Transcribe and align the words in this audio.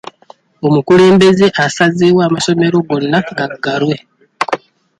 Omukulembeze 0.67 1.47
asazeewo 1.65 2.19
amasomero 2.27 2.77
gonna 2.87 3.19
gaggalwe. 3.37 3.95